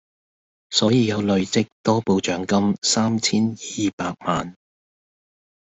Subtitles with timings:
[0.71, 4.55] 所以有累積多寶獎金三千二百萬